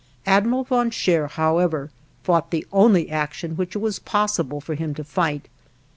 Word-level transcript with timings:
Admiral 0.25 0.63
von 0.63 0.89
Scheer, 0.89 1.27
however, 1.27 1.91
fought 2.23 2.49
the 2.49 2.65
only 2.71 3.11
action 3.11 3.55
which 3.55 3.75
it 3.75 3.79
was 3.79 3.99
possible 3.99 4.59
for 4.59 4.73
him 4.73 4.95
to 4.95 5.03
fight. 5.03 5.47